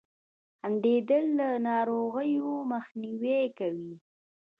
•خندېدل 0.59 1.25
له 1.39 1.49
ناروغیو 1.67 2.51
مخنیوی 2.71 3.41
کوي. 3.57 3.93